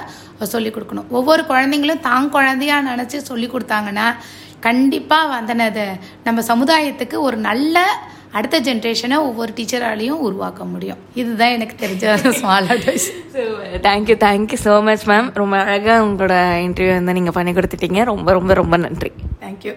சொல்லிக் 0.52 0.76
கொடுக்கணும். 0.76 1.09
ஒவ்வொரு 1.18 1.42
குழந்தைங்களும் 1.50 2.04
தான் 2.09 2.28
குழந்தையா 2.37 2.76
நினச்சி 2.90 3.21
சொல்லி 3.30 3.49
கொடுத்தாங்கன்னா 3.54 4.07
கண்டிப்பாக 4.66 5.33
வந்தனது 5.35 5.87
நம்ம 6.26 6.45
சமுதாயத்துக்கு 6.52 7.16
ஒரு 7.28 7.38
நல்ல 7.49 7.78
அடுத்த 8.37 8.56
ஜென்ரேஷனை 8.66 9.16
ஒவ்வொரு 9.28 9.52
டீச்சராலையும் 9.58 10.23
உருவாக்க 10.26 10.64
முடியும். 10.73 11.00
இதுதான் 11.20 11.54
எனக்கு 11.56 11.75
தெரிஞ்ச 11.85 12.32
small 12.38 12.68
advice 12.75 13.06
thank you 13.88 14.16
thank you 14.26 14.58
so 14.66 14.75
much 14.88 15.06
ma'am 15.11 15.28
ரொம்ப 15.40 15.56
அழகாக 15.64 16.04
உங்களோட 16.06 16.37
இன்டர்வியூ 16.66 16.94
வந்து 16.99 17.16
நீங்கள் 17.18 17.37
பண்ணி 17.38 17.54
கொடுத்துட்டீங்க. 17.58 18.04
ரொம்ப 18.12 18.32
ரொம்ப 18.38 18.54
ரொம்ப 18.62 18.76
நன்றி. 18.87 19.12
தேங்க்யூ 19.44 19.75